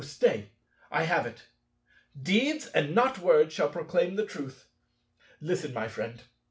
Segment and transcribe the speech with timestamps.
[0.03, 0.49] Stay,
[0.89, 1.43] I have it.
[2.19, 4.67] Deeds, and not words, shall proclaim the truth.
[5.39, 6.23] Listen, my friend.